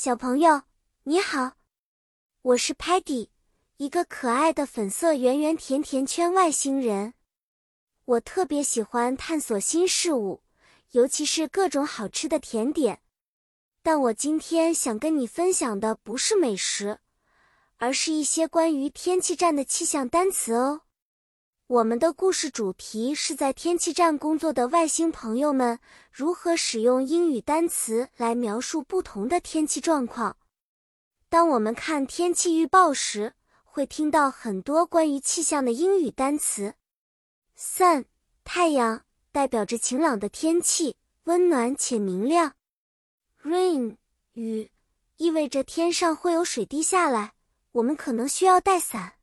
[0.00, 0.62] 小朋友，
[1.02, 1.54] 你好，
[2.42, 3.30] 我是 Patty，
[3.78, 7.14] 一个可爱的粉色圆圆甜甜圈外星人。
[8.04, 10.44] 我特别喜欢探索新事物，
[10.92, 13.00] 尤其是各种好吃的甜点。
[13.82, 17.00] 但我今天想跟你分享的不是美食，
[17.78, 20.82] 而是一些关于天气站的气象单词哦。
[21.68, 25.78] 我们的故事主题是在天气站工作的外星朋友们
[26.10, 30.38] 如何使用英语单词来描述不同的天气状况。
[31.28, 36.72] 当我们看天气预报时，会听到很多关于气象的英语单词。
[37.54, 38.06] Sun
[38.44, 42.54] 太阳代表着晴朗的天气，温暖且明亮。
[43.42, 43.98] Rain
[44.32, 44.70] 雨
[45.18, 47.34] 意味着天上会有水滴下来，
[47.72, 49.16] 我们可能需要带伞。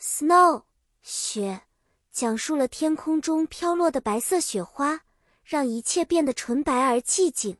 [0.00, 0.64] Snow
[1.02, 1.62] 雪
[2.12, 5.02] 讲述了天空中飘落的白色雪花，
[5.42, 7.56] 让一切变得纯白而寂静。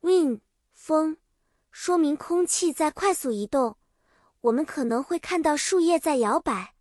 [0.00, 0.40] Wind
[0.72, 1.16] 风
[1.70, 3.76] 说明空气在快速移动，
[4.40, 6.74] 我们可能会看到树叶在摇摆。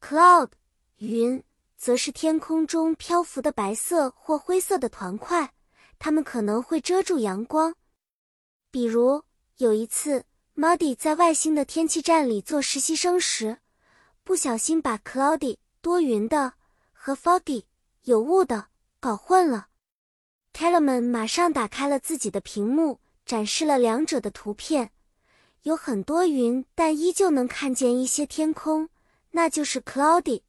[0.00, 0.50] Cloud
[0.96, 1.42] 云
[1.76, 5.54] 则是天空中漂浮的白色或灰色的团块，
[5.98, 7.74] 它们可能会遮住阳光。
[8.70, 9.24] 比如
[9.56, 10.24] 有一次
[10.56, 13.58] ，Muddy 在外星的天气站里做实习生时。
[14.30, 16.52] 不小心把 cloudy 多云的
[16.92, 17.64] 和 foggy
[18.04, 18.68] 有雾的
[19.00, 19.66] 搞混了。
[20.52, 24.92] Kellerman 马上打开了自己的屏幕，展示了两者的图片。
[25.62, 28.88] 有很多云，但依旧能看见一些天空，
[29.32, 30.42] 那就是 cloudy。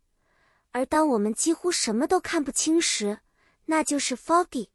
[0.70, 3.22] 而当我们几乎什么都看不清时，
[3.66, 4.68] 那就是 foggy。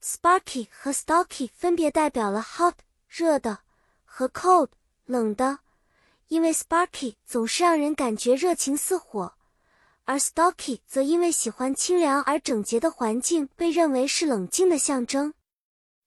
[0.00, 2.74] Sparky 和 Stocky 分别代表了 hot
[3.08, 3.58] 热的
[4.04, 4.68] 和 cold
[5.06, 5.58] 冷的。
[6.30, 9.34] 因为 Sparky 总是让人感觉热情似火，
[10.04, 15.34] 而 Stocky 则因为喜欢清凉而整洁的环境，被认为是冷静的象征。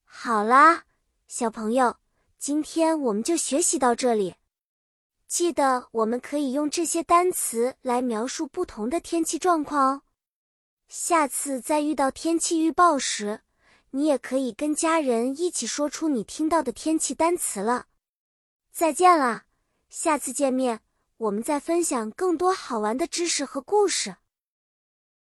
[0.05, 0.83] 好啦，
[1.27, 1.97] 小朋友，
[2.39, 4.35] 今天我们就学习到这里。
[5.27, 10.01] 记得我们可以用这些单词来描述不同的天气状况哦。
[10.87, 13.41] 下次再遇到天气预报时，
[13.89, 17.87] 你也可以跟家人一起说出你听到的天气单词了。
[18.71, 19.43] 再见了。
[19.95, 20.79] 下次见面，
[21.17, 24.15] 我们再分享更多好玩的知识和故事。